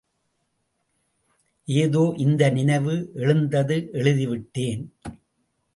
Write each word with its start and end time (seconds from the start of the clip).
ஏதோ 1.67 2.13
இந்த 2.17 2.49
நினைவு 2.49 3.11
எழுந்தது 3.13 3.89
எழுதிவிட்டேன். 3.93 4.83